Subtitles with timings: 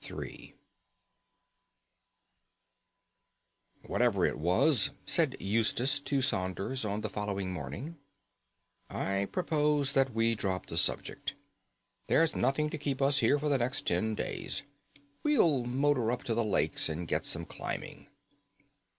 [0.09, 0.55] III
[3.85, 7.99] "Whatever it was," said Eustace to Saunders on the following morning,
[8.89, 11.35] "I propose that we drop the subject.
[12.07, 14.63] There's nothing to keep us here for the next ten days.
[15.21, 18.07] We'll motor up to the Lakes and get some climbing."